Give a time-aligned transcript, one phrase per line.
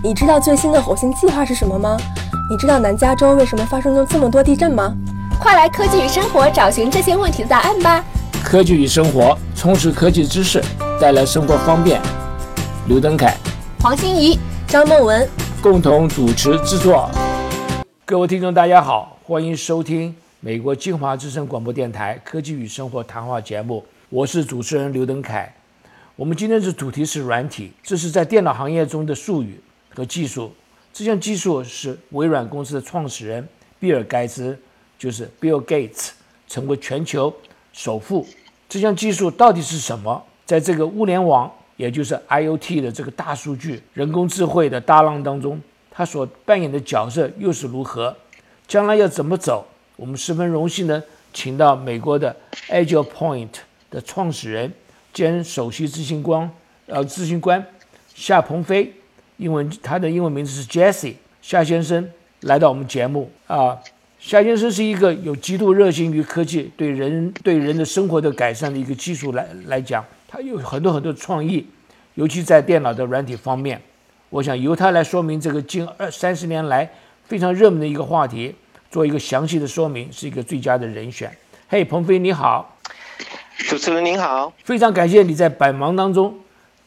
[0.00, 1.96] 你知道最新的火星计划是什么吗？
[2.48, 4.94] 你知道南加州为什么发生了这么多地震吗？
[5.40, 8.04] 快来科技与生活找寻这些问题的答案吧！
[8.44, 10.62] 科技与生活，充实科技知识，
[11.00, 12.00] 带来生活方便。
[12.86, 13.36] 刘登凯、
[13.80, 14.38] 黄欣怡、
[14.68, 15.28] 张梦文
[15.60, 17.10] 共同主持制作。
[18.04, 25.52] 各位听众，大家好，欢迎收听美国金华之声广播电台科技与生活谈话节目，我是主持人刘登凯。
[26.14, 29.60] 我们今天的主题是软体，这是在电脑行业中的术语
[29.98, 30.52] 和技术。
[30.92, 33.46] 这项技术是微软公司的创始人
[33.80, 34.56] 比尔盖茨，
[34.96, 36.10] 就是 Bill Gates，
[36.46, 37.34] 成为全球
[37.72, 38.24] 首富。
[38.68, 40.24] 这项技术到底是什么？
[40.46, 48.16] 在这个物联网，也就是 IOT 的这个大数据、人工智慧的大浪当中，它所扮演的角色又是如何？
[48.68, 49.66] 将来要怎么走？
[49.96, 51.02] 我们十分荣幸的
[51.32, 52.36] 请到美国的
[52.68, 53.48] Agile Point
[53.90, 54.72] 的创始人。
[55.12, 56.48] 兼首席执行官，
[56.86, 57.66] 呃，执行官
[58.14, 58.92] 夏鹏飞，
[59.38, 62.10] 英文他的英文名字是 Jesse 夏先生
[62.42, 63.78] 来到我们节目啊。
[64.18, 71.64] 夏先生是一个有极度热心于科技对人对人的生活的改善的一个技术来来讲，他有很多很多创意，
[72.14, 73.80] 尤其在电脑的软体方面。
[74.30, 76.90] 我想由他来说明这个近二三十年来
[77.24, 78.52] 非常热门的一个话题，
[78.90, 81.30] 做一个详细的说明，是一个最佳的人选。
[81.68, 82.76] 嘿，鹏飞你好。
[83.68, 86.36] 主持人您好，非常感谢你在百忙当中，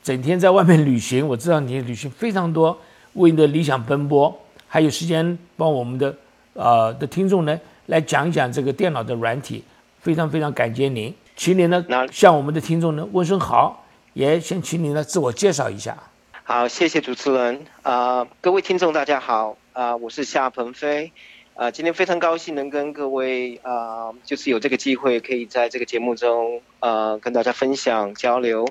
[0.04, 1.28] 整天在外面旅行。
[1.28, 2.78] 我知道你旅行非常多，
[3.14, 6.16] 为你的理想奔波，还有时间帮我们的
[6.54, 9.64] 呃的听众呢来讲一讲这个电脑的软体，
[10.00, 11.14] 非常非常感谢您。
[11.36, 15.98] 请您呢向我们的听众呢问声好，也先请您呢自我介绍一下。
[16.44, 21.12] 好，谢谢主持人啊，各位听众大家好啊，我是夏鹏飞。
[21.54, 28.68] 啊，今天非常高兴能跟各位啊，就是有这个机会可以在这个节目中呃跟大家分享交流。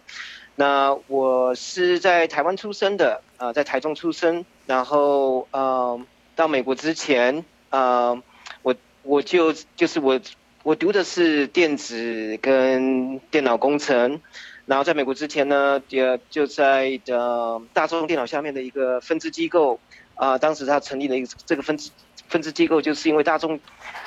[0.61, 5.99] 那我是在台湾出生的啊，在台中出生，然后呃
[6.37, 8.23] 到美国之前啊，
[8.61, 10.21] 我我就就是我
[10.63, 14.21] 我读的是电子跟电脑工程，
[14.67, 19.81] 然后在美国之前呢，也就在的大众电脑下面的一个分支机构
[20.15, 21.91] 啊，当时他成立了一个这个分支。
[22.29, 23.59] 分支机构就是因为大众，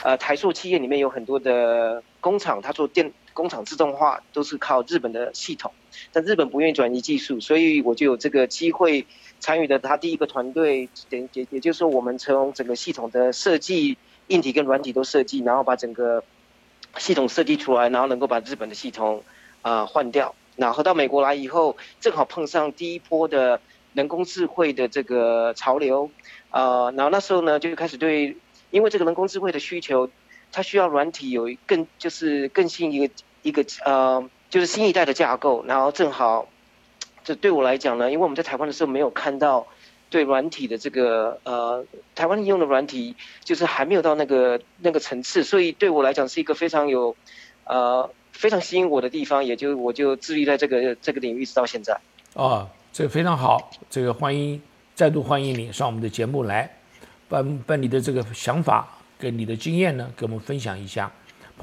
[0.01, 5.73] 呃，台塑企业里面有很多的工厂，它做电工厂自动化都是靠日本的系统，
[6.11, 9.05] 但日本不愿意转移技术，所以我就有这个机会
[9.39, 16.23] 参与的他第一个团队，也也也就是说，我们从整个系统的设计，硬体跟软体都设计，然后把整个
[16.97, 19.23] 系统设计出来，然后能够把日本的系统
[19.61, 23.59] 啊换掉，然后到美国来以后，正好碰上第一波的
[23.93, 26.09] 人工智慧的这个潮流。
[26.51, 28.37] 呃，然后那时候呢，就开始对，
[28.69, 30.09] 因为这个人工智慧的需求，
[30.51, 35.65] 它需要软体有更就是更新一个一个呃，就是新一代的架构。
[35.65, 36.47] 然后正好，
[37.23, 39.65] 这对我来讲呢，因为我们在台湾的时候没有看到
[40.11, 41.83] 对软体的这个呃，
[42.13, 47.15] 台湾应用的软体就是还没有到那个那个层次，所以对我来讲是一个非常有
[47.63, 51.99] 呃非常吸引我的地方，也就我就致力在这个这个领域直到现在。
[52.35, 54.61] 哦，这个非常好，这个欢迎。
[54.95, 56.69] 再度欢迎你上我们的节目来，
[57.27, 58.87] 把把你的这个想法
[59.17, 61.11] 跟你的经验呢，给我们分享一下。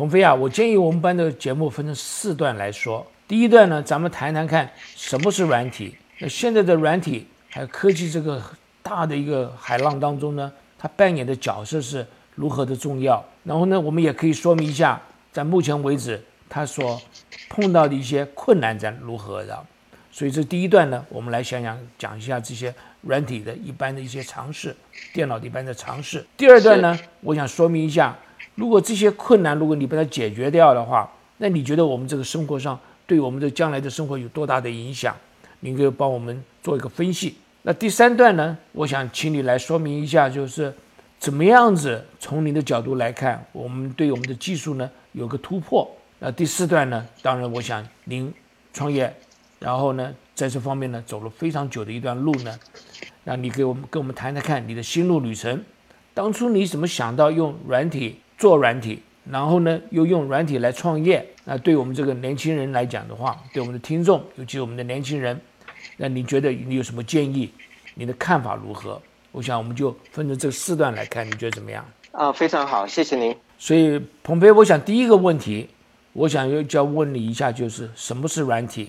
[0.01, 3.07] 鹏飞啊，我建议我们班的节目分成四段来说。
[3.29, 4.67] 第一段呢，咱们谈谈看
[4.97, 5.95] 什么是软体。
[6.21, 8.43] 那现在的软体还有科技这个
[8.83, 13.23] 大的一个海浪当中呢，它扮演的角色是如何的重要。
[13.45, 14.99] 然后呢，我们也可以说明一下，
[15.31, 16.19] 在目前为止
[16.49, 16.99] 它所
[17.51, 19.67] 碰到的一些困难在如何的。
[20.11, 22.75] 所以这第一段呢，我们来想想讲一下这些。
[23.03, 24.77] 软体的一般的一些尝试，
[25.15, 26.23] 电脑的一般的尝试。
[26.37, 28.15] 第二段呢，我想说明一下，
[28.61, 35.17] 如果这些困难，如果你把它解决掉的话，那你觉得我们这个生活上对我们的将来的生活有多大的影响？
[35.61, 37.37] 您可以帮我们做一个分析。
[37.63, 40.71] 那第三段呢，我想请你来说明一下，就是
[41.19, 45.91] 怎么样子从您的角度来看，我们对我们的技术呢有个突破。
[46.19, 48.31] 那第四段呢，当然我想您
[48.75, 49.11] 创业，
[49.59, 52.55] 然后呢在这方面呢走了非常久的一段路呢。
[53.25, 55.65] 那你给我们跟我们谈谈看你的心路旅程，
[56.13, 61.25] 当初你怎么想到用软体做软体，然后呢又用软体来创业？
[61.45, 65.39] 那对我们这个年轻人来讲的话，对我们的听众，尤其是我们的年轻人，
[65.99, 67.53] 那你觉得你有什么建议？
[67.97, 68.99] 你的看法如何？
[69.31, 71.85] 我想我们就分成这四段来看，你觉得怎么样？
[72.13, 73.37] 啊，非常好，谢谢您。
[73.59, 75.69] 所以彭飞，我想第一个问题，
[76.15, 78.89] 我想要就要问你一下，就是什么是软体？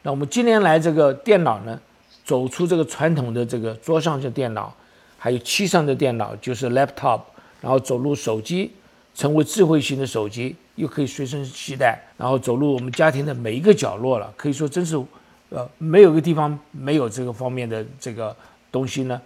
[0.00, 1.78] 那我们今年来这个电脑呢？
[2.24, 4.74] 走出这个传统的这个桌上的电脑，
[5.16, 7.20] 还有漆上的电脑，就是 laptop，
[7.60, 8.72] 然后走入手机，
[9.16, 14.30] 成为智慧型的手机，又可以随身携带，然后走入我们家庭的每一个角落了。
[14.36, 14.94] 可以说，真是，
[15.48, 18.36] 呃，没有个地方没有这个方面的这个
[18.70, 19.18] 东西呢？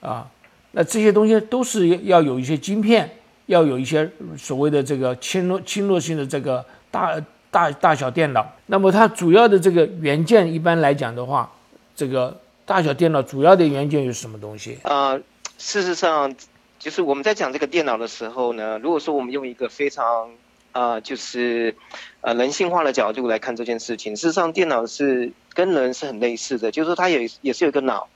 [0.00, 0.30] 啊，
[0.70, 3.10] 那这些东西都是要有一些晶片，
[3.46, 4.08] 要有一些
[4.38, 7.20] 所谓的这个侵略侵略性的这个大
[7.50, 8.46] 大大小电脑。
[8.66, 11.50] 那么它主要的这个元件，一般来讲的话，
[11.96, 14.78] 这个大小电脑主要的元件有什么东西？
[14.84, 15.18] 啊，
[15.58, 16.32] 事实上，
[16.78, 20.30] 就是我们在讲这个电脑的时候呢，如果说我们用一个非常
[20.72, 21.74] 啊，就是
[22.20, 28.08] 呃人性化的角度来看这件事情，事实上电脑是跟人是很类似的，就是说它也也是有一个脑。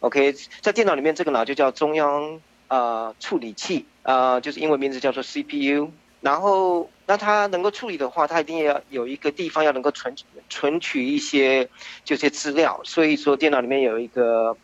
[0.00, 5.90] OK，在电脑里面，这个脑就叫中央啊处理器啊，就是英文名字叫做 CPU。
[6.22, 10.16] 然后，那它能够处理的话，它一定要有一个地方要能够存
[10.48, 11.68] 存取一些
[12.04, 12.80] 这些资料。
[12.84, 14.56] 所以说，电脑里面有一个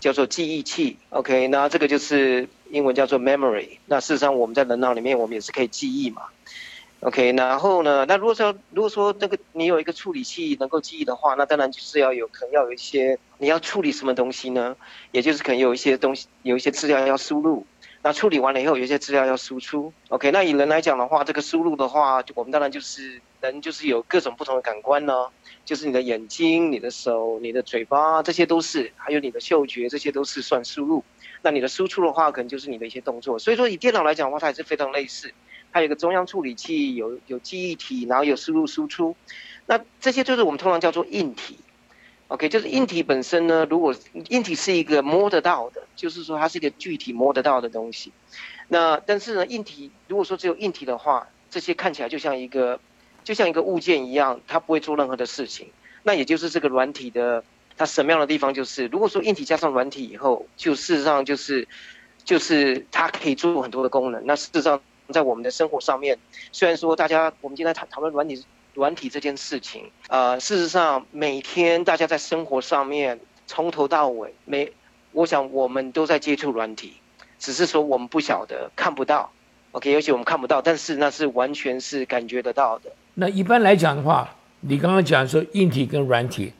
[0.00, 0.96] 叫做记忆器。
[1.10, 3.78] OK，那这个就是英文叫做 memory。
[3.86, 6.22] 那事实上，我们在人脑里面，我们也是可以记忆嘛。
[7.00, 8.06] OK，然后呢？
[8.08, 14.74] 那如果说如果说那个你有一个处理器能够记忆的话，那当然就是要有可能要有一些你要处理什么东西呢？
[15.12, 17.66] 也就是可能有一些东西有一些资料要输入，
[18.06, 19.92] 那处理完了以后有些资料要输出。
[20.10, 25.26] OK，那以人来讲的话，这个输入的话，我们当然就是人就是有各种不同的感官呢，
[25.64, 31.02] 就是你的眼睛、你的手、你的嘴巴，这些都是，还有你的嗅觉，这些都是算输入。
[31.42, 33.40] 那你的输出的话，可能就是你的一些动作。
[33.40, 35.34] 所以说，以电脑来讲的话，它也是非常类似。
[35.72, 39.16] 它有一个中央处理器，有有记忆体，然后有输入输出，
[39.66, 41.58] 那这些就是我们通常叫做硬体。
[42.28, 43.94] OK，就是硬体本身呢，如果
[44.30, 48.12] 硬体是一个摸得到的，就是说它是一个具体摸得到的东西。
[48.68, 52.80] 那但是呢，硬体如果说只有硬体的话，这些看起来就像一个
[53.22, 55.68] 就像一个物件一样，它不会做任何的事情。
[56.02, 57.44] 那也就是这个软体的
[57.76, 61.68] 它神妙的地方，就是如果说硬体加上软体以后，就事实上就是
[62.24, 64.24] 就是它可以做很多的功能。
[64.26, 64.80] 那事实上。
[65.12, 66.18] 在我们的生活上面，
[66.50, 68.44] 虽然说大家我们今天讨讨论软体
[68.76, 74.70] 软体这件事情，呃，事实上每天大家在生活上面从头到尾，每
[75.12, 76.92] 我想我们都在接触软体，
[77.38, 79.32] 只是说我们不晓得看不到
[79.72, 82.92] ，OK，尤其我们看不到，但是那是完全是感觉得到的。
[83.14, 86.52] 那一般来讲的话，你刚刚讲说硬体跟软体，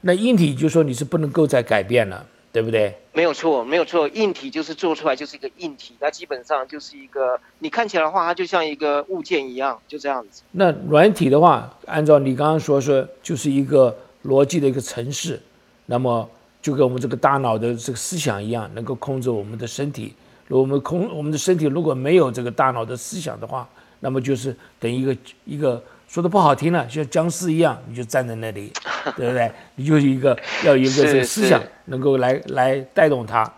[0.00, 2.26] 那硬体就说你是不能够再改变了。
[2.52, 2.96] 对不对？
[3.12, 4.08] 没有错，没有错。
[4.08, 10.42] 硬体就是做出来就是一个硬体，它基本上就是一个你看起来的话，它就像一个物件一样，就这样子。
[10.52, 15.40] 那软体的话，按照你刚刚说说，就是一个逻辑的一个程式，
[15.86, 16.28] 那么
[16.60, 20.14] 就跟我们这个大脑的这个思想一样，能够控制我们的身体。
[20.46, 23.68] 如果我们控我们的身体如果没有这个大脑的思想的话，
[24.00, 25.82] 那么就是等于一个一个。
[26.08, 28.72] 说的不好听了，像僵尸一样，你就站在那里，
[29.16, 29.50] 对不对？
[29.76, 33.50] 你就是一个要有一个这个思想能够来来带动它。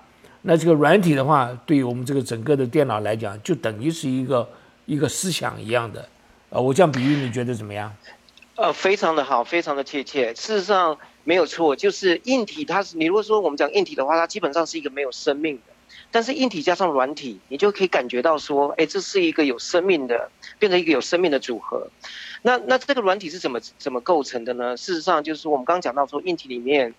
[0.43, 4.49] 那这个软体的话，对于我们这个整个的电脑来讲，就等于是一个
[4.87, 6.09] 一个思想一样的。
[6.51, 7.95] 呃，我这样比喻，你觉得怎么样？
[8.57, 10.35] 呃，非常的好，非常的贴切。
[10.35, 15.72] 事实上没有错，就是硬体，它是你如果说我们讲硬体的话，它基本上是一个没有生命的。
[16.13, 21.89] 但是硬体加上软体，你就可以感觉到说，哎，这是一个有生命的，变成一个有生命的组合。
[22.43, 24.77] 那那这个软体是怎么怎么构成的呢？
[24.77, 26.95] 事实上，就是我们刚刚讲到说，硬体里面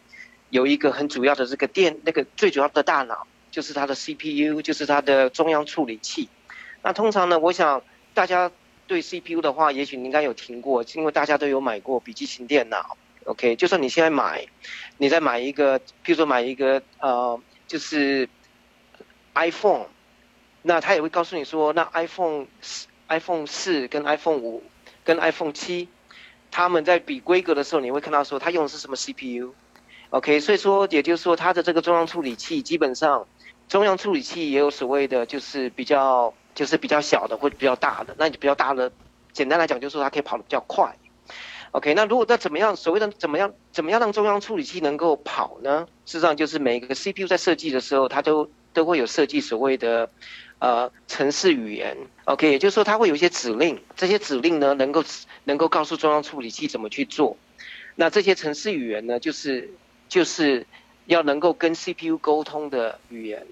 [0.50, 6.27] 有一个很主要的这个电，那个最主要的大脑就是它的 CPU，就是它的中央处理器。
[6.81, 7.81] 那通常呢，我想
[8.13, 8.51] 大家
[8.88, 12.98] 对 CPU 的话，也许你应该有听过，因为大家都有买过笔记型电脑。
[13.25, 14.45] OK，就算你现在买，
[14.98, 18.27] 你再买一个，譬如说买一个呃，就是
[19.36, 19.86] iPhone，
[20.62, 24.63] 那他也会告诉你说，那 iPhone 四、iPhone 四跟 iPhone 五。
[25.06, 25.90] 跟 iPhone 七，
[26.50, 33.28] 他们在比规格的时候，你会看到说它用的是什么 CPU，OK，所以说也就是说它的这个中央处理器基本上，
[33.68, 38.90] 中央处理器也有所谓的就是比较就是比较小的或者比较大的，那你比较大的，
[39.34, 40.96] 简单来讲就是说它可以跑得比较快
[41.72, 45.86] ，OK，那如果那怎么样所谓的怎么样怎么样让中央处理器能够跑呢？
[46.06, 50.10] 事实上就是每一个 CPU 在设计的时候，它都都会有设计所谓的。
[50.60, 55.03] 呃，程式语言，OK，也就是说它会有一些指令，这些指令呢能够
[55.44, 57.36] 能够告诉中央处理器怎么去做。
[57.96, 59.74] 那这些程式语言呢，就是
[60.08, 60.65] 就是
[61.06, 63.46] 要能够跟 CPU 沟通的语言。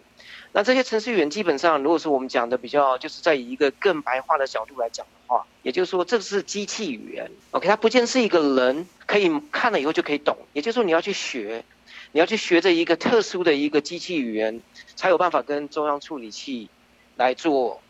[0.54, 10.38] 那这些程式语言基本上，如果说我们讲的比较，就是在以一个更白话的角度来讲的话，也就是说这是机器语言，OK，它不见是一个人可以看了以后就可以懂。
[10.54, 11.66] 也就是说你要去学，
[12.12, 14.62] 你要去学这一个特殊的一个机器语言，
[14.96, 16.70] 才有办法跟中央处理器。
[17.18, 17.84] 来做，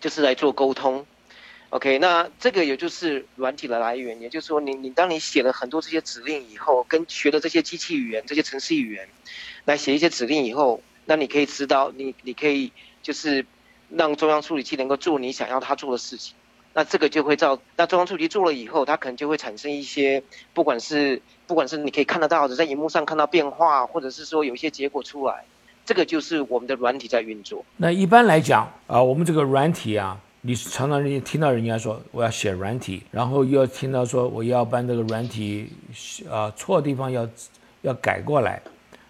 [0.00, 1.06] 就是来做沟通
[1.68, 9.08] ，OK，那这个也就是软体的来源，也就是说，你你当你写了很多这些指令以后，跟学的这些机器语言、这些程式语言，
[9.64, 13.46] 来写一些指令以后，那你可以知道，你你可以就是
[13.90, 16.34] 让中央处理器能够做你想要它做的事情
[16.76, 25.42] 那这个就会造，那中央处理器做了以后，它可能就会产生一些，不管是不管是你可以看得到的，在荧幕上看到变化，或者是说有一些结果出来，
[25.86, 27.64] 这个就是我们的软体在运作。
[27.78, 35.72] 那一般来讲啊，我们这个软体啊，你常常人家听到人家说我要写软体，然后又要听到说我要把这个软体
[36.30, 37.26] 啊错的地方要
[37.80, 38.60] 要改过来。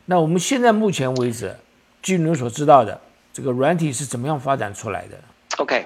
[0.04, 1.52] 那我们现在目前为止，
[2.00, 3.00] 据你所知道的，
[3.32, 5.18] 这个软体是怎么样发展出来的
[5.58, 5.84] ？OK。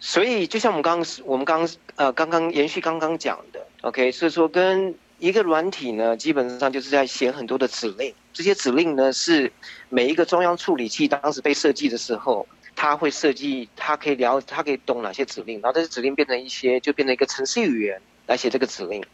[0.00, 8.14] 所以，就像我们刚刚我们刚呃刚刚延续刚刚讲的，OK，所以说跟一个软体呢，基本上就是在写很多的指令。
[8.32, 9.52] 这些指令呢，是
[9.88, 19.04] 每一个中央处理器当时被设计的时候，它会设计，它可以了，它可以懂哪些指令，然后这些指令变成一些，就变成一个程序语言来写这个指令。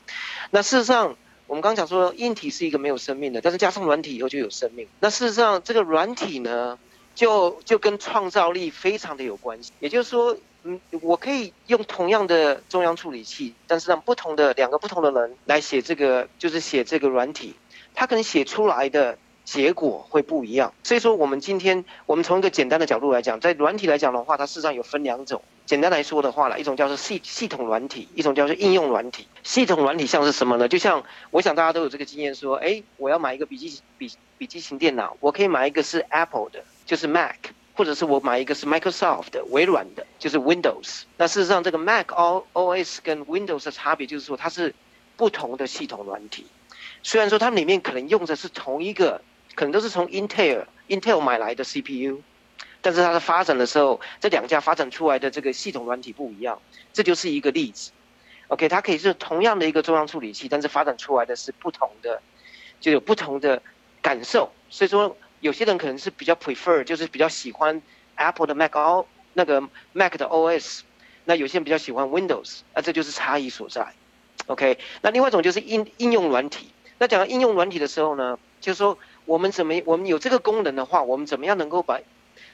[0.50, 4.86] 那事实上，我们刚讲说，硬体是一个没有生命的，但是加上软体以后就有生命。
[5.00, 6.78] 那事实上，这个软体呢，
[7.14, 9.72] 就就跟创造力非常的有关系。
[9.80, 10.36] 也就是说。
[10.66, 17.54] 嗯，我可以用同样的中央处理器，但是让不同的两个不同的人来写这个，就是写这个软体，
[17.94, 20.72] 他可能写出来的结果会不一样。
[20.82, 25.42] 所以说，我们今天我们从一个简单的角度来讲，在软体来讲的话，它事实上有分两种。
[25.66, 29.28] 简单来说的话呢，一种叫做系系统软体，一种叫做应用软体。
[29.42, 30.66] 系统软体像是什么呢？
[30.66, 37.36] 就像我想大家都有这个经验，说，哎，我要买一个笔记笔笔记型电脑，我可以买一个是 Apple 的，就是 Mac。
[37.76, 41.02] 或者是我买一个是 Microsoft 的微软的，就是 Windows。
[41.16, 44.72] 那事实上，这个 Mac O OS 跟 Windows 的差别就是说，它是
[45.16, 46.46] 不同的系统软体。
[47.02, 49.22] 虽然说它们里面可能用的是同一个，
[49.56, 52.22] 可能都是从 Intel Intel 买来的 CPU，
[52.80, 56.60] 但是它的发展的时候，这两家发展出来的这个系统软体不一样。
[56.92, 57.90] 这就是一个例子。
[58.48, 62.22] OK，它可以是同样的一个中央处理器，但是发展出来的是不同的，
[62.80, 63.60] 就有不同的
[64.00, 64.52] 感受。
[64.70, 65.16] 所以说。
[65.44, 67.82] 有些人可能是比较 prefer，就是比较喜欢
[68.14, 70.80] Apple 的 Mac O 那个 Mac 的 OS，
[71.26, 73.92] 那有些人比较喜欢 Windows，那这就是差异所在。
[74.46, 76.70] OK，那另外一种就是应应用软体。
[76.96, 78.96] 那讲到应用软体的时候呢，就是说
[79.26, 82.00] 我们怎么我们有这个功能的话，我们怎么样能够把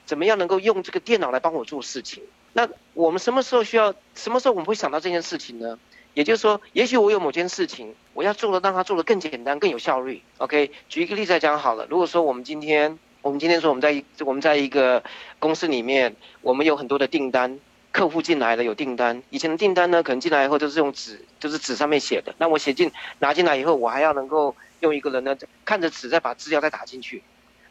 [0.05, 2.25] 怎么样能够用这个电脑来帮我做事情？
[2.55, 3.95] 那我们什么时候需要？
[4.17, 5.79] 什么时候我们会想到这件事情呢？
[6.15, 10.23] 也就是说，也许我有某件事情，我要做的让它做的更简单、更有效率。
[10.39, 11.87] OK，举一个例子来讲好了。
[11.89, 15.03] 如果说我们今天，我们今天说我们在一我们在一个
[15.39, 17.61] 公司里面，我们有很多的订单，
[17.93, 19.23] 客户进来了有订单。
[19.31, 22.35] 以前的订单呢，可能进来以后都是用纸，就是纸上面写的。
[22.39, 22.91] 那我写进
[23.21, 27.23] 拿进来以后，我还要能够用一个人呢看着纸再把资料再打进去。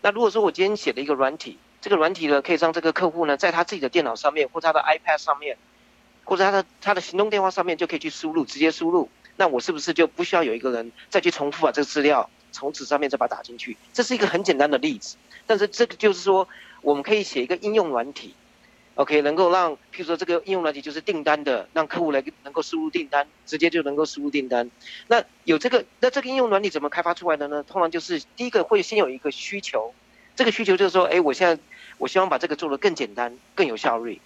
[0.02, 5.58] 那如果说我今天写了一个软体，这个软体呢可以让这个客户呢在他自己的电脑上面或他的 iPad 上面。
[6.30, 13.76] 或者他的他的行动电话上面就可以去输入，直接输入，那我是不是就不需要有一个人再去重复把这个资料从纸上面再把它打进去？
[13.94, 15.18] 这是一个很简单的例子，
[15.48, 16.48] 但是这个就是说，
[16.84, 18.36] 我们可以写一个应用软体
[18.94, 24.70] ，OK，能够让，譬如说这个应用软体就是订单的，让客户来能够输入订单，直接就能够输入订单。
[25.08, 27.64] 那有这个，那这个应用软体怎么开发出来的呢？
[27.64, 29.96] 通常就是第一个会先有一个需求，
[30.36, 31.60] 这个需求就是说，哎，我现在
[31.98, 34.22] 我希望把这个做得更简单、更有效率。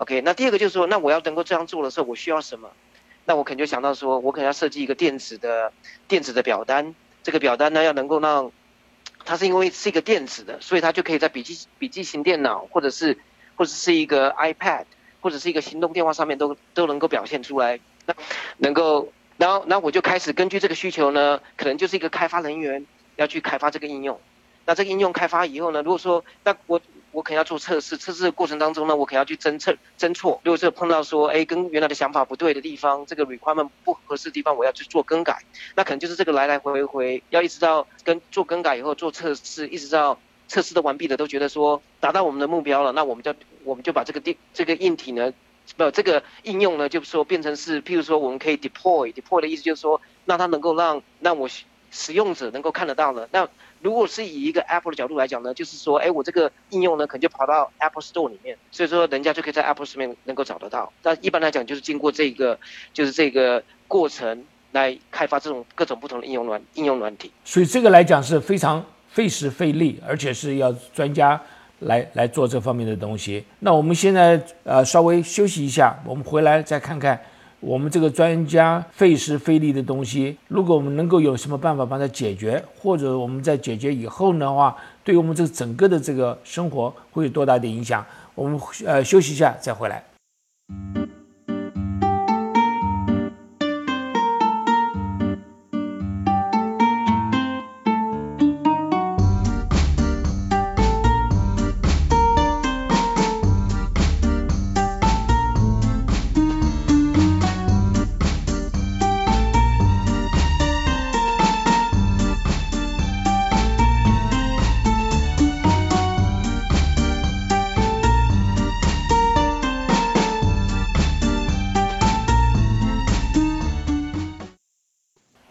[0.00, 2.70] OK，那第二个就是说，那我要能够这样做的时候，我需要什么？
[3.26, 5.74] 那我可能就想到说，我可能要设计一个电子的
[6.08, 6.94] 电子的表单。
[7.22, 8.50] 这个表单呢，要能够让
[9.26, 13.18] 它是因为是一个电子的，所以它就可以在笔记笔记型电脑，或者是
[13.56, 14.86] 或者是一个 iPad，
[15.20, 17.78] 或者是一个行动电话上面都都能够表现出来。
[18.06, 18.14] 那
[18.56, 24.18] 能够，然后，然后我就开始根据这个需求呢，可能就是一个开发人员要去开发这个应用。
[24.66, 26.80] 那这个应用开发以后呢，如果说那我。
[27.12, 30.40] 我可能要做测试，测试的过程当中呢，我可能要去侦测、侦错。
[30.44, 35.42] 如果是碰到说，哎，跟原来的想法不对的地方，这个 requirement 不合适的地方，我要去做更改。
[35.74, 45.32] 那可能就是这个来来回回，要一直到跟做更改以后做测试，一直到测试的完毕的都觉得说达到我们的目标了，那我们就我们就把这个电这个硬体呢，
[45.76, 51.48] 不，这个应用呢，就是说变成是，譬如说我们可以 deploy，deploy 的意思就是说，让它能够让让我
[51.90, 53.28] 使用者能够看得到的。
[53.32, 53.48] 那
[53.82, 60.92] 如果是以一个 Apple 的角度来讲呢，就是说，哎，我这个应用呢，可能就跑到 Apple Store 里面，所以说人家就可以在 Apple 上面能够找得到。
[61.02, 62.58] 但一般来讲，就是经过这个，
[62.92, 67.32] 就是这个过程来开发这种各种不同的应用软应用软体。
[67.44, 71.40] 所以这个来讲是非常费时费力，而且是要专家
[71.80, 73.44] 来来做这方面的东西。
[73.60, 77.18] 那我们现在呃稍微休息一下，我们回来再看看。
[77.60, 84.74] 我们这个专家费时费力的东西，如果我们能够有什么办法帮他解决，或者我们在解决以后的话，
[85.04, 88.04] 对我们这整个的这个生活会有多大的影响？
[88.34, 90.02] 我们呃休息一下再回来。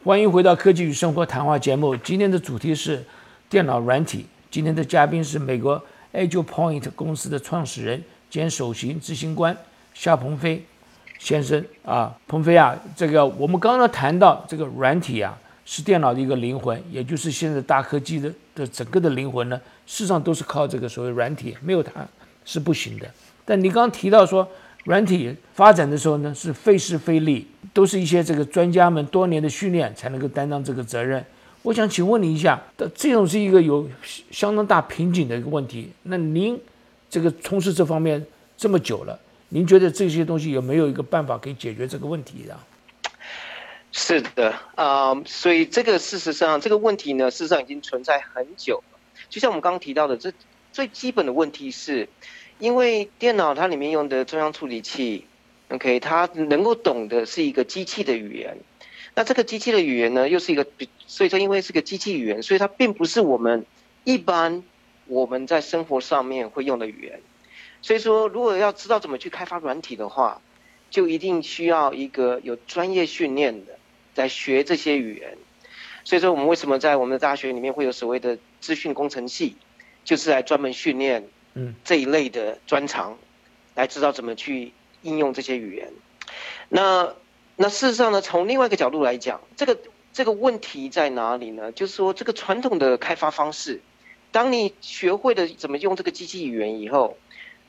[0.10, 1.96] 欢迎回到科技与生活谈话节目。
[1.98, 3.06] 今天的主题是
[3.48, 4.26] 电脑软体。
[4.50, 5.80] 今天的嘉宾是美国
[6.12, 9.56] Agile Point 公司的创始人兼首席执行官
[9.94, 10.66] 夏鹏飞
[11.20, 21.92] 先生啊，鹏飞啊，这个我们刚刚谈到这个软体啊，是电脑的一个灵魂，也就是现在大科技的的整个的灵魂呢，事实上都是靠这个所谓软体，没有它
[22.44, 23.06] 是不行的。
[23.46, 24.50] 但你刚刚提到说，
[24.86, 31.24] 软体发展的时候呢，是费时费力，都是一些这个专家们多年的训练才能够担当这个责任。
[31.62, 32.62] 我想请问你一下，
[32.96, 33.88] 这种是一个有
[34.32, 35.92] 相当大瓶颈的一个问题。
[36.04, 36.60] 那您
[37.10, 38.26] 这个从事这方面
[38.58, 39.20] 这么久了，
[39.50, 42.58] 您觉得这些东西有没有一个办法可以解决这个问题的？
[43.92, 49.00] 是的，啊，所以这个事实上这个问题呢，事实上已经存在很久了。
[49.30, 50.32] 就像我们刚刚提到的，这
[50.72, 52.08] 最基本的问题是，
[52.60, 55.26] 因为电脑它里面用的中央处理器
[55.70, 58.58] ，OK，它能够懂的是一个机器的语言。
[59.16, 60.68] 那这个机器的语言呢，又是一个，
[61.08, 63.66] 所以说因为是个机器语言，所以它并不是我们
[64.04, 64.64] 一般
[65.08, 67.22] 我们在生活上面会用的语言。
[67.82, 70.42] 所以说，如果要知道怎么去开发软体的话，
[70.90, 73.78] 就一定需要一个有专业训练的
[74.14, 75.38] 在学这些语言。
[76.04, 79.56] 所以说，我们为什么在我们的大学里面会有所谓的资讯工程系，
[80.04, 83.18] 就是来专门训练嗯这一类的专长，
[83.76, 85.92] 来知道怎么去应用这些语言。
[86.70, 87.16] 那。
[87.62, 89.78] 那事实上呢，从另外一个角度来讲，这个
[90.14, 91.74] 这个问题在哪里呢？
[91.74, 93.82] 就是说，这个传统的开发方式，
[94.32, 97.18] 当你学会了怎么用这个机器语言以后，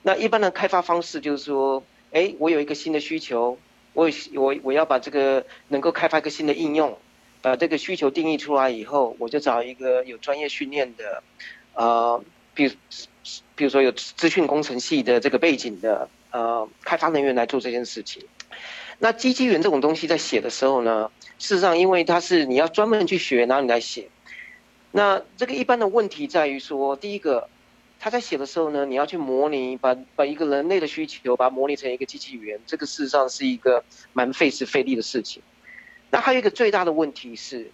[0.02, 1.82] 那一般的开发方式就是说，
[2.12, 3.58] 哎，我有一个新的需求，
[3.92, 6.96] 我我我要把这个能够开发一个新的应用，
[7.42, 11.24] 把这个需求定义出来以后，我就找一个有专业训练的，
[11.74, 12.22] 呃，
[12.54, 12.72] 比如
[13.60, 18.24] 比如说有资讯工程系的这个背景的呃开发人员来做这件事情。
[18.98, 24.08] 那机器语言这种东西在写的时候呢，事实上，因为它是你要专门去学，然后你来写。
[24.92, 27.50] 那这个一般的问题在于说，第一个，
[27.98, 35.42] 他在写的时候呢，你要去模拟，把把一个人类的需求，把它模拟成一个机器语言，这个事实上是一个蛮费时费力的事情。
[36.10, 37.70] 那还有一个最大的问题是，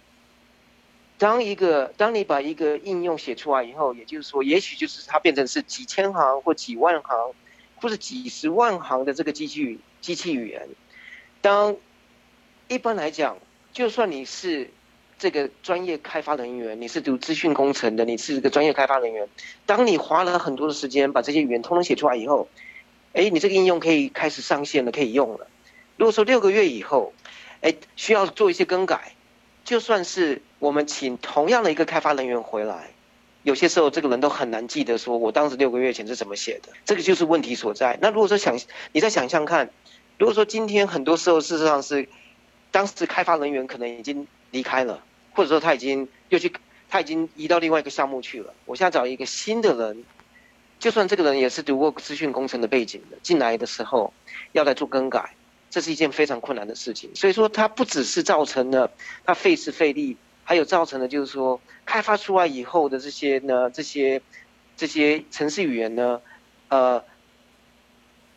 [1.17, 7.33] 当一个当你把一个应用写出来以后，也就是说，也许就是它变成是几千行或几万行，
[7.77, 10.67] 或者几十万行的这个机器机器语言。
[11.41, 11.75] 当
[12.67, 13.37] 一般来讲，
[13.73, 14.69] 就算你是
[15.17, 19.27] 这个专业开发人员，你是读资讯工程的，你是一个专业开发人员，
[19.65, 22.47] 当你花了很多的时间把这些语言通通写出来以后，
[23.13, 25.47] 哎，你这个应用可以开始上线了，可以用了。
[25.95, 27.13] 如果说六个月以后，
[27.61, 29.13] 哎，需要做一些更改，
[29.63, 32.89] 就算是我们请同样的一个开发人员回来，
[33.43, 37.97] 有些时候这个人都很难记得说我当时六个月前是怎么写的，这个就是问题所在。
[38.01, 38.59] 那如果说想
[38.91, 39.69] 你再想象看。
[40.19, 42.09] 如果说今天很多时候事实上是，
[42.71, 45.03] 当时开发人员可能已经离开了，
[45.35, 46.51] 或者说他已经又去，
[46.89, 48.51] 他已经移到另外一个项目去了。
[48.65, 50.03] 我现在找一个新的人，
[50.79, 54.11] 就算这个人也是读过资讯工程的背景的，进来的时候
[54.53, 55.35] 要来做更改，
[55.69, 57.11] 这是一件非常困难的事情。
[57.13, 58.89] 所以说，它不只是造成了
[59.23, 60.17] 它费时费力，
[60.47, 64.21] 还有造成的就是说，开发出来以后的这些呢，这些
[64.77, 66.21] 这些程式语言呢，
[66.69, 67.03] 呃，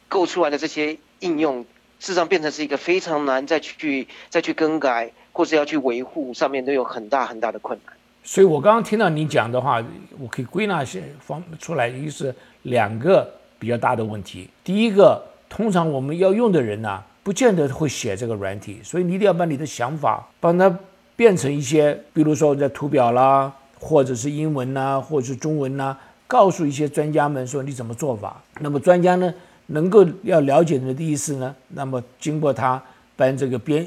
[0.08, 0.98] 构出来的这些。
[1.22, 1.60] 应用
[1.98, 7.94] 事实上变成是一个非常难再去再去更改，或是要去维护，上面都有很大很大的困难。
[8.24, 9.84] 所以我刚刚听到你讲的话，
[10.18, 14.48] 我可以归纳些方出来，一是两个比较大的问题。
[14.64, 20.74] 第一个，通常我们要用的人呢，不见得会写这个软体，所以你一定要把你的想法帮它
[21.20, 25.94] 变成一些，比如说我在图表啦，或者是英文呐，或者是中文呐，
[26.26, 28.42] 告诉一些专家们说你怎么做法。
[28.60, 29.34] 那么专家呢？
[29.66, 32.82] 能够要了解你的意思呢，那么经过他
[33.16, 33.86] 搬这个编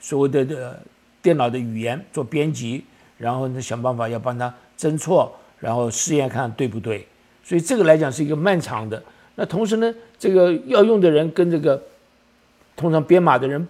[0.00, 0.82] 所谓的的
[1.22, 2.84] 电脑的语言做编辑，
[3.18, 7.06] 然后呢想办法要帮他侦错，然后试验看对不对。
[7.44, 9.00] 所以这个来讲是一个漫长的。
[9.36, 11.80] 那同时呢，这个要用的人跟这个
[12.74, 13.68] 通常编码的人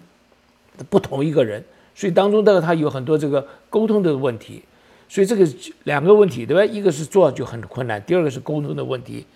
[0.88, 1.62] 不同一个人，
[1.98, 4.62] 所以当中的他有很多这个沟通的问题。
[5.08, 5.44] 所以这个
[5.82, 6.64] 两个问题对吧？
[6.64, 9.26] 一个是做就很困难，第二个是沟通的问题。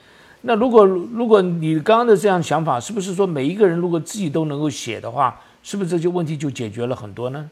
[0.43, 7.51] 那如果如果你刚刚的这样想法，是不是说每一个人如果自己都能够写的话，是不是这些问题就解决了很多呢？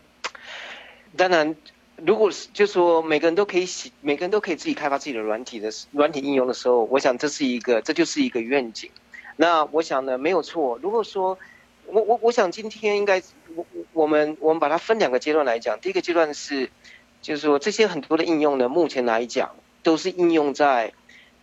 [1.16, 1.56] 当然，
[1.96, 8.88] 如果是就说每个人都可以写，每个人都可以自己开发自己的软体的软体应用的时候，我想这是一个，这就是一个愿景。
[9.36, 10.78] 那我想呢，没有错。
[10.82, 11.38] 如果说
[11.86, 13.20] 我我我想今天应该
[14.00, 16.70] 我们我们把它分两个阶段来讲，第一个阶段是，
[17.20, 20.92] 就是说这些很多的应用呢，目前来讲都是应用在，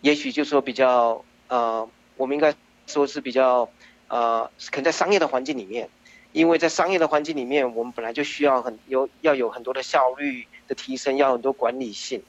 [0.01, 1.23] 也许就说比较。
[1.49, 2.53] 呃，我们应该
[2.87, 3.69] 说是比较
[4.09, 5.87] 呃，可能在商业的环境里面，
[6.33, 12.21] 因为在商业的环境里面，我们本来就需要很有要有很多的效率的提升，要很多管理性，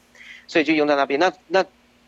[0.46, 1.18] 所以就用在那边。
[1.18, 1.64] 那那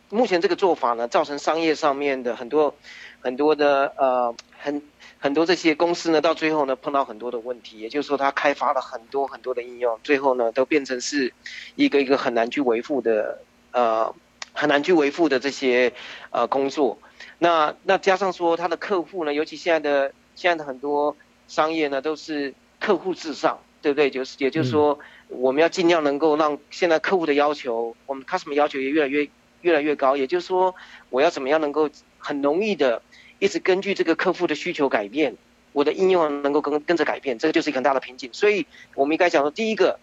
[0.09, 2.77] 目前这个做法呢，造成商业上面的很多
[3.21, 4.81] 很多的呃很
[5.23, 11.35] 很多这些公司呢，到最后呢碰到很多的问题，也就是说，它开发了很多很多的应用，最后呢都变成是
[11.77, 14.15] 一个一个很难去维护的呃
[14.55, 15.93] 很难去维护的这些
[16.31, 16.99] 呃工作。
[17.39, 21.15] 那那加上说，他的客户呢，尤其现在的现在的很多
[21.49, 24.09] 商业呢，都是客户至上，对不对？
[24.11, 29.29] 就是也就是说，我们要尽量能够让现在客户的要求，我们 customer 要求也越来越
[29.61, 30.17] 越来越高。
[30.17, 30.75] 也就是说，
[31.11, 33.03] 我要怎么样能够很容易的
[33.41, 35.35] 一直根据这个客户的需求改变，
[35.73, 38.31] 我的应用能够跟跟着改变，这个就是一个很大的瓶颈。
[38.33, 39.99] 所以我们应该讲说，第一个，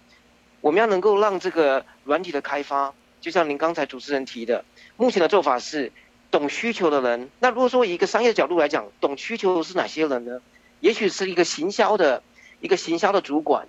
[0.59, 4.65] 我们要能够让这个软体的开发，就像您刚才主持人提的，
[4.97, 5.93] 目前的做法是。
[6.29, 10.41] 懂需求的人，那如果说以一个商业角度来讲，懂需求是哪些人呢？
[10.81, 12.21] 也许是一个行销的，
[12.59, 13.65] 一个行销的主管，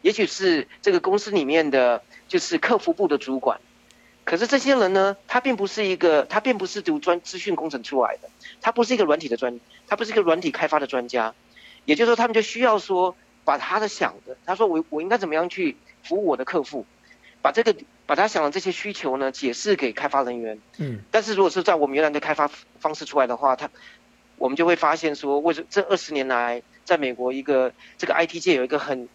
[0.00, 3.60] 也许是这个公司里面的就是客服部的主管。
[4.28, 8.28] 可是这些人呢，他并不是一个，他并不是读专资讯工程出来的，
[8.60, 11.34] 他不是一个软体的专，他不是一个软体开发的专家。
[11.86, 16.84] 也就是说，他们就需要说，把他的想的，他说我我应该怎么样去服务我的客户，
[17.40, 17.74] 把这个。
[18.08, 22.48] 把他想的这些需求呢解释给开发人员，嗯，但是如果是在我们原来的开发
[22.80, 23.68] 方式出来的话，他
[24.38, 29.10] 我们就会发现说，为什这二十年来，在美国一个这个 IT 界有一个很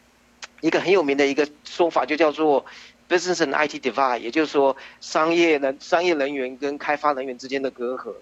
[0.62, 2.68] 一个很有名的一个说法，就叫做
[3.10, 8.14] business and IT divide，也就是说商业人商业人员跟开发人员之间的隔阂。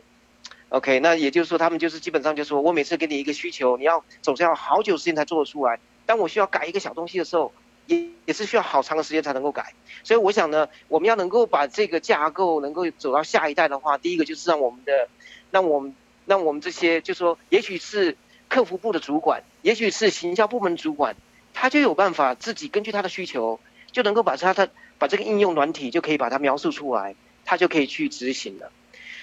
[0.70, 7.52] OK，那也就是说他们就是基本上就说我每次给你一个需求，你要总是要好久时间才做得出来，当我需要改一个小东西的时候。
[7.88, 15.10] 也也是需要好长的时间才能够改，所以我想呢，我们要能够把这个架构能够走到下一代的话，第一个就是让我们的，
[15.50, 15.94] 让我们
[16.26, 18.16] 让我们这些，就是说也许是
[18.48, 21.18] 客服部的主管，也许是行销部门主管，
[21.54, 23.60] 他就有办法自己根据他的需求，
[23.92, 28.72] 就能够把它，它把这个应用软体就可以把它描述出来，它就可以去执行了。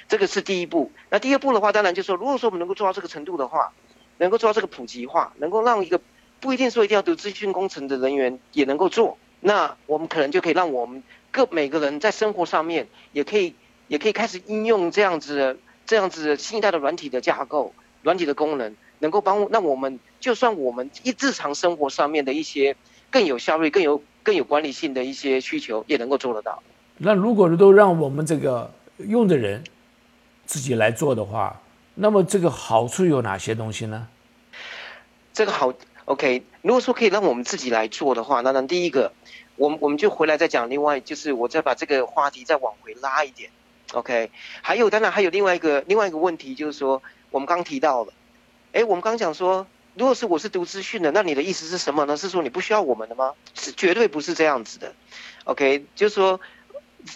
[0.08, 0.90] 这个是第一步。
[1.10, 3.72] 那第二步的话，当然就是说，如果说我们能够做到这个程度的话，
[4.18, 6.00] 能够做到这个普及化，能够让一个。
[6.40, 11.02] 不一定说一定要读资讯工程的人员也能够做，那我们可能就可以让我们
[11.32, 13.56] 各每个人在生活上面也可以
[13.88, 22.76] 也可以开始应用这样子的这样子新一代的软体的架构、软体的功能，能够帮那我们就算我们一日常生活上面的一些
[23.10, 26.62] 更有效率、更有更有管理性的一些需求也能够做得到。
[26.98, 29.62] 那如果都让我们这个用的人
[30.46, 31.60] 自己来做的话，
[31.94, 34.08] 那么这个好处有哪些东西呢？
[35.32, 35.72] 这个好。
[36.04, 39.12] OK，如果说可以让我们自己来做的话，那那第一个，
[39.56, 40.70] 我们我们就回来再讲。
[40.70, 43.50] 另外就是我再把这个话题再往回拉一点。
[43.92, 44.30] OK，
[44.62, 48.12] 还有当然还有另外一个另外一个问题，就是说我们刚提到了，
[48.72, 49.66] 哎，我们刚讲说，
[49.98, 52.16] 如果是我是读资讯的，那你的意思是什么呢？
[52.16, 53.34] 是说你不需要我们的吗？
[53.54, 54.94] 是绝对不是这样子的。
[55.44, 56.40] OK，就是说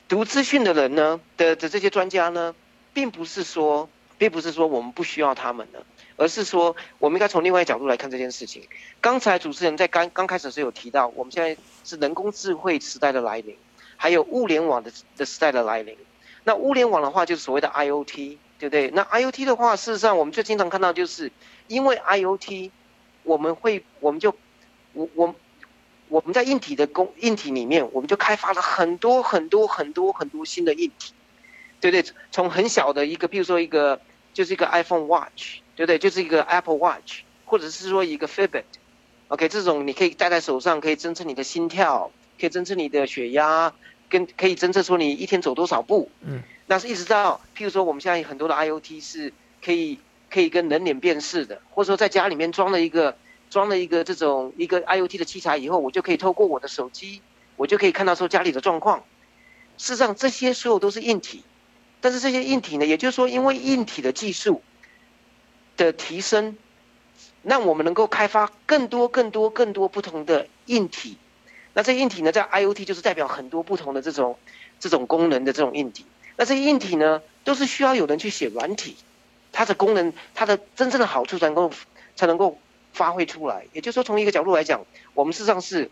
[0.08, 2.54] 读资讯的人呢的的这些专家呢，
[2.92, 5.82] 并不是说并不是说我们不需要他们的。
[6.18, 8.62] 而是说，我们应该从另外一个角度来看这件事情。
[9.00, 13.56] 刚才主持人在刚刚开始时有提到，我们现在是人工智慧时代的来临，
[13.96, 15.96] 还有物联网的的时代的来临。
[16.44, 18.90] 那物联网的话，就是所谓的 IOT，对不对？
[18.90, 21.32] 那 IOT 的话，事实上我们最经常看到，就是
[21.72, 22.70] 因为 IOT，
[23.22, 24.34] 我们会，我们就，
[24.92, 25.34] 我我
[26.08, 31.12] 我们在硬体的工硬体里面，我们就开发了很多很多很多很多新的硬体，
[31.80, 32.12] 对不对？
[32.30, 34.00] 从很小的一个，比如说一个，
[34.32, 35.58] 就是一个 iPhone Watch。
[35.74, 35.98] 对不对？
[35.98, 43.72] 就是一个 Apple Watch，或者是说一个 Fitbit，OK，这种你可以戴在手上，可以侦测你的心跳，可以侦测你的血压，
[44.10, 46.10] 跟可以侦测说你一天走多少步。
[46.20, 49.32] 嗯，那是一直到，譬如说我们现在很多的 IOT 是
[49.64, 49.98] 可以
[50.32, 53.16] 可以跟人脸辨识的，或者说在家里面装了一个
[53.50, 57.20] 装了一个这种一个 IOT 的器材以后，我就可以透过我的手机，
[57.56, 59.04] 我就可以看到说家里的状况。
[59.76, 61.42] 事实上，这些所有都是硬体，
[62.00, 64.62] 但是这些硬体呢，也就是说，因为硬体的技术。
[65.74, 66.58] 的提升，
[67.42, 71.16] 让我们能够开发更多、更多、更多不同的硬体。
[71.72, 74.36] 那这硬体呢，在 IOT 就是代表很多不同的这种、
[74.78, 76.04] 这种功能的这种硬体。
[76.36, 78.96] 那这些硬体呢，都是需要有人去写软体，
[79.52, 81.70] 它的功能、它的真正的好处才能够
[82.16, 82.58] 才能够
[82.92, 83.66] 发挥出来。
[83.72, 84.84] 也就是说，从一个角度来讲，
[85.14, 85.90] 我们事实上是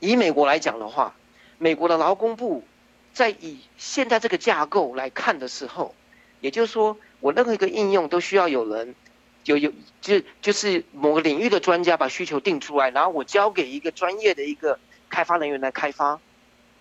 [0.00, 1.14] 以美国来讲的话，
[1.58, 2.64] 美国的劳工部
[3.12, 5.94] 在以现在这个架构来看的时候，
[6.40, 6.96] 也就是说。
[7.20, 8.94] 我任何一个应用都需要有人，
[9.42, 14.78] 有有就就是某个领域的专家把需求定出来，然后我交给一个专业的一个
[15.10, 16.20] 开发人员来开发。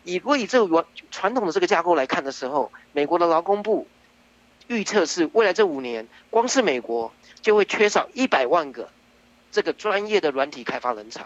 [0.03, 3.87] 以如果以这个传统的这个架构来看的时候，美国的劳工部
[4.67, 8.89] 预测是未来这五年，光是美国就会缺少一百万个
[9.51, 11.25] 这个专业的软体开发人才。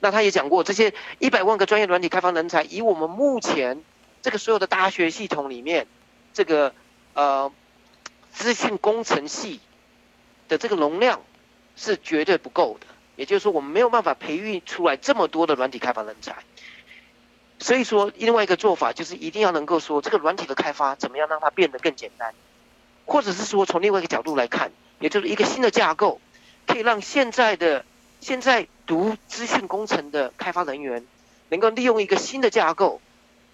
[0.00, 3.82] 那他也讲过，这些一百万个专业软体开发人才，以我们目前
[4.22, 5.86] 这个所有的大学系统里面，
[6.32, 6.74] 这个
[7.14, 7.52] 呃
[8.32, 9.60] 资讯工程系
[10.48, 11.20] 的这个容量
[11.76, 12.86] 是绝对不够的。
[13.16, 16.36] 也就是说，我们没有办法培育出来这么多的软体开发人才。
[17.58, 22.32] 所以说，另外一个做法就是一定要能够说，这个软体的开发怎么样让它变得更简单，
[23.10, 24.70] 或者是说从另外一个角度来看，
[25.00, 26.20] 也就是一个新的架构，
[26.64, 27.84] 可以让现在的
[28.20, 31.04] 现在读资讯工程的开发人员，
[31.48, 33.00] 能够利用一个新的架构。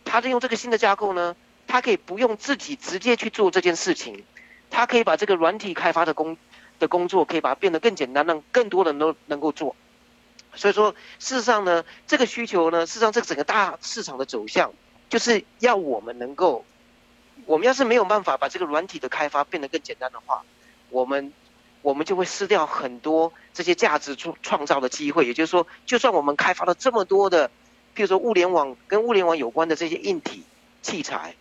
[0.05, 1.35] 他利用这个新的架构呢，
[1.67, 4.25] 他可以不用自己直接去做这件事情，
[4.69, 6.37] 他可以把这个软体开发的工
[6.79, 9.75] 的工作，可以把它变得更简单，让更多人都能够做。
[10.55, 14.75] 所以说，事实上呢，这个需求呢，事实上这整个大市场的走向，
[15.09, 16.67] 就是要我们能够，
[17.47, 20.43] 我们要是没有办法把这个软体的开发变得更简单的话，
[20.91, 21.33] 我们
[21.81, 25.27] 我们就会失掉很多这些价值创创造的机会。
[25.27, 27.49] 也就是说，就算我们开发了这么多的，
[27.95, 30.43] 譬如说物联网跟物联网有关的这些硬体
[30.83, 31.35] 器材，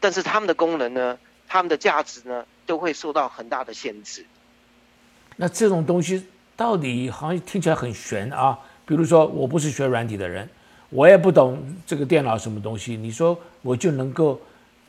[0.00, 4.24] 但是它们的功能呢，它们的价值呢，都会受到很大的限制。
[5.36, 6.26] 那这种东西。
[6.58, 8.58] 到底好像听起来很玄啊！
[8.84, 10.50] 比如说，我不是学软体的人，
[10.90, 12.96] 我也不懂这个电脑什么东西。
[12.96, 14.40] 你说我就能够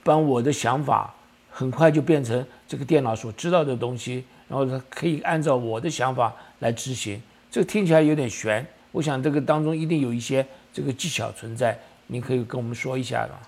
[0.03, 1.13] 把我的想法
[1.49, 7.21] 很快就变成这个电脑所知道的东西，然后它可以按照我的想法来执行。
[7.51, 8.65] 这听起来有点悬。
[8.91, 13.39] 我想这个当中一定有一些这个技巧存在，您可以跟我们说一下吗？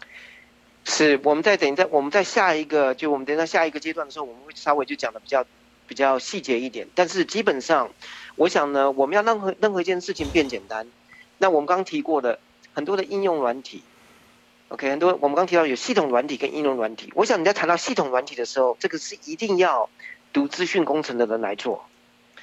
[0.83, 5.45] 是，我们在等在我们在下一个就我们等到下一个阶段的时候，我们会稍微就讲的比较。
[5.87, 7.89] 比较细节一点，但是基本上，
[8.37, 10.87] 我想呢，我们要任何任何一件事情变简单。
[11.37, 12.39] 那我们刚提过的
[12.73, 13.83] 很多的应用软体
[14.71, 17.11] ，OK，很多我们刚提到有系统软体跟应用软体。
[17.15, 19.89] 我想你在谈到系统软体的时候，这个是一定要
[20.33, 21.85] 读资讯工程的人来做，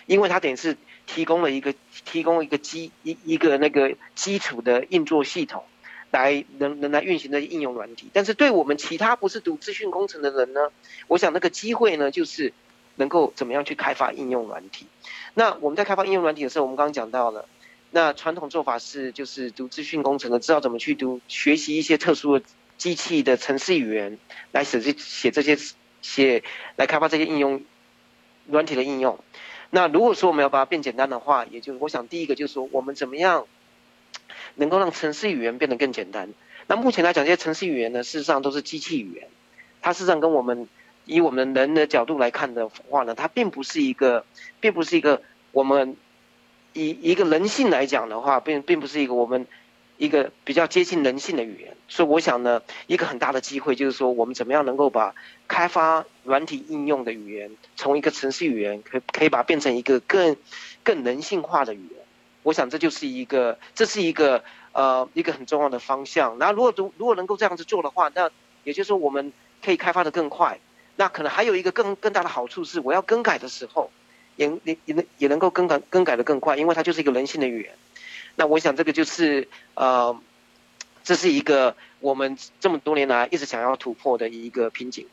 [0.07, 5.65] 因为它等于是提供了一个提供一个基一一个那个基础的运作系统，
[6.11, 8.09] 来能能来运行的应用软体。
[8.13, 10.71] 但是对我们其他不是读资讯工程的人呢，
[11.07, 12.53] 我想那个机会呢就是。
[13.01, 14.89] 能够怎么样去开发应用软体？
[15.35, 17.49] 那我们在开发应用软体的时候，我们刚刚讲到了，
[17.91, 22.45] 那传统做法是就是读资讯工程的，知道怎么去读学习一些特殊的
[22.77, 24.19] 机器的程式语言，
[24.53, 25.59] 来写这写这些
[26.03, 26.43] 写
[26.77, 27.65] 来开发这些应用
[28.47, 29.19] 软体的应用。
[29.71, 33.47] 那如果说我们要把它变简单的话，也就是我想第一个就是说，我们怎么样
[34.55, 36.31] 能够让程式语言变得更简单？
[36.67, 39.29] 那目前来讲，这些程式语言呢，事实上都是机器语言，
[39.81, 40.69] 它事实上跟我们。
[41.11, 44.27] 以我们人的角度来看的话呢，它并不是一个，
[44.61, 45.23] 并不是一个
[45.53, 45.97] 我们
[46.79, 49.47] 以一个人性来讲的话，并并不是一个我们
[49.97, 51.77] 一个比较接近人性的语言。
[51.89, 55.15] 所以我想呢，一个很大的机会就是说，我们怎么样能够把
[55.49, 60.37] 开发软体应用的语言，从一个程式语言，可可以把它变成一个更
[60.85, 61.99] 更人性化的语言。
[62.45, 66.39] 我想这就是一个，这是一个呃一个很重要的方向。
[66.39, 68.31] 那如果如如果能够这样子做的话，那
[68.65, 69.33] 也就是说我们
[69.65, 70.59] 可以开发的更快。
[70.97, 73.91] 那可能还有一个更更大的好处是，我要更改的时候，
[74.39, 77.73] 也也也能也能够更改更改的更快，因为它就是一个人性的语言。
[78.37, 80.17] 那我想这个就是呃，
[81.05, 85.07] 这是一个我们这么多年来一直想要突破的一个瓶颈。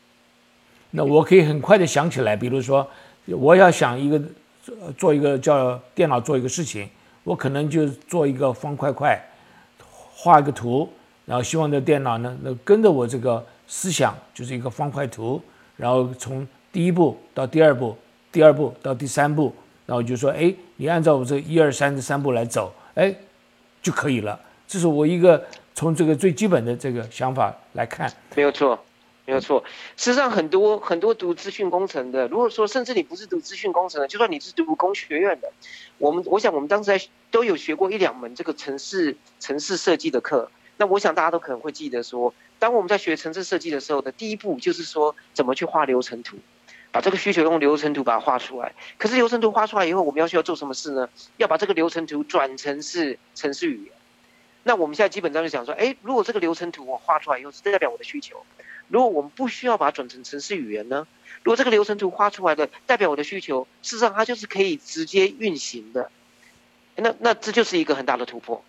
[0.92, 2.88] 那我可以很快的想起来，比如说
[3.26, 4.22] 我要想一个
[4.96, 6.88] 做一个叫电脑做一个事情，
[7.24, 9.20] 我可能就做一个方块块，
[10.14, 10.88] 画一个图，
[11.26, 15.42] 然后希望这电脑呢能跟着我这个思想，就是一个方块图。
[15.76, 17.94] 然后从第一步到第二步，
[18.36, 19.50] 第二步到第三步，
[19.86, 23.14] 然后就说：“哎，你按照我这一二三的三步来走，哎，
[23.80, 25.42] 就可以了。”这是我一个
[25.74, 28.12] 从这个最基本的这个想法来看。
[28.34, 28.78] 没有错，
[29.24, 29.64] 没有错。
[29.96, 35.50] 事实上，很多很多读资讯工程的，如果说甚至你不是读资讯工程的，就算你是读工学院的，
[35.96, 40.50] 我们我想我们当时在都有学过一两门这个城市城市设计的课。
[40.76, 42.34] 那我想大家都可能会记得说。
[42.58, 46.36] 当我们在学城市设计的时候的第一步，就是说怎么去画流程图，
[46.96, 48.72] 把这个需求用流程图把它画出来。
[48.96, 51.06] 可是流程图画出来以后，我们要需要做什么事呢？
[51.36, 53.92] 要把这个流程图转成是程式语言。
[54.62, 58.38] 那我们现在基本上就讲说，哎，如果这个流程图我画出来以后是代表我的需求，
[58.88, 61.06] 如果我们不需要把它转成程式语言呢？
[61.42, 66.10] 如果这个流程图画出来的代表我的需求，事实上它就是可以直接运行的。
[66.94, 68.64] 那那这就是一个很大的突破。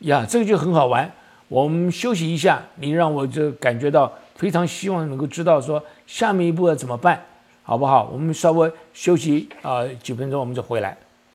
[0.00, 1.10] 呀，这个就很好玩。
[1.48, 7.24] 我们休息一下，你让我就感觉到非常希望能够知道说下面一步要怎么办，
[7.66, 8.08] 好不好？
[8.12, 10.96] 我们稍微休息啊几分钟，我们就回来。